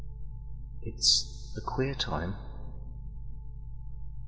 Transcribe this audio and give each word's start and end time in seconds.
It's 0.81 1.53
a 1.55 1.61
queer 1.61 1.93
time. 1.93 2.33